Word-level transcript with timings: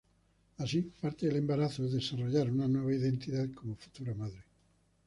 Así, 0.57 0.81
parte 0.99 1.27
del 1.27 1.35
embarazo 1.35 1.85
es 1.85 1.91
desarrollar 1.91 2.49
una 2.49 2.67
nueva 2.67 2.91
identidad 2.95 3.47
como 3.53 3.75
futura 3.75 4.15
madre. 4.15 4.41